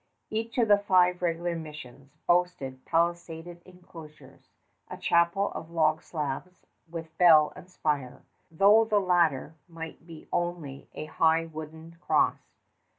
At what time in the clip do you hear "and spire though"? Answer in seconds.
7.55-8.83